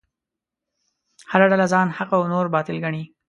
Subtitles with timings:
[1.31, 3.03] هره ډله ځان حق او نور باطل ګڼي.